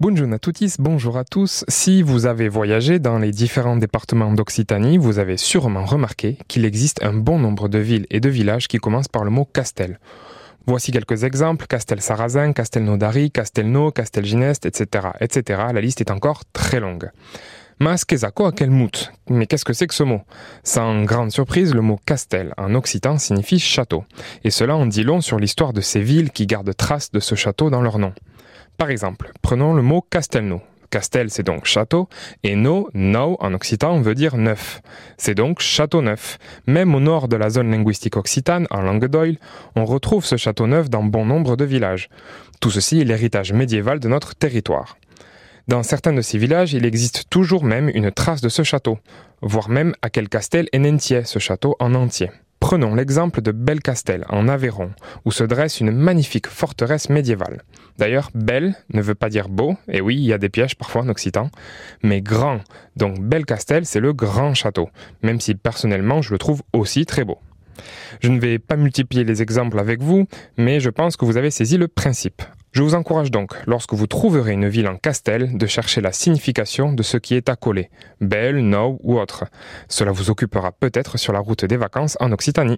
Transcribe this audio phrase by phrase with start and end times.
[0.00, 1.64] Bonjour à tous, bonjour à tous.
[1.66, 7.02] Si vous avez voyagé dans les différents départements d'Occitanie, vous avez sûrement remarqué qu'il existe
[7.02, 9.98] un bon nombre de villes et de villages qui commencent par le mot Castel.
[10.68, 15.62] Voici quelques exemples Castel-Sarrazin, Castelnaudary, Castelnau, Castelginest, etc., etc.
[15.74, 17.10] La liste est encore très longue.
[17.80, 20.20] Mas à quel mout Mais qu'est-ce que c'est que ce mot?
[20.62, 24.04] Sans grande surprise, le mot castel en occitan signifie château.
[24.44, 27.34] Et cela en dit long sur l'histoire de ces villes qui gardent trace de ce
[27.34, 28.12] château dans leur nom.
[28.78, 30.62] Par exemple, prenons le mot Castelnau.
[30.90, 32.08] Castel, c'est donc château,
[32.44, 34.80] et no, no en occitan veut dire neuf.
[35.18, 36.38] C'est donc château neuf.
[36.68, 39.36] Même au nord de la zone linguistique occitane, en langue d'Oil,
[39.74, 42.08] on retrouve ce château neuf dans bon nombre de villages.
[42.60, 44.96] Tout ceci est l'héritage médiéval de notre territoire.
[45.66, 48.98] Dans certains de ces villages, il existe toujours même une trace de ce château,
[49.42, 52.30] voire même à quel castel est ce château en entier.
[52.68, 54.90] Prenons l'exemple de Belcastel, en Aveyron,
[55.24, 57.62] où se dresse une magnifique forteresse médiévale.
[57.96, 61.00] D'ailleurs, belle ne veut pas dire beau, et oui, il y a des pièges parfois
[61.00, 61.50] en occitan,
[62.02, 62.60] mais grand.
[62.94, 64.90] Donc Belcastel, c'est le grand château,
[65.22, 67.38] même si personnellement je le trouve aussi très beau.
[68.20, 70.26] Je ne vais pas multiplier les exemples avec vous,
[70.58, 72.42] mais je pense que vous avez saisi le principe.
[72.72, 76.92] Je vous encourage donc, lorsque vous trouverez une ville en castel, de chercher la signification
[76.92, 77.88] de ce qui est accolé,
[78.20, 79.46] belle, no ou autre.
[79.88, 82.76] Cela vous occupera peut-être sur la route des vacances en Occitanie.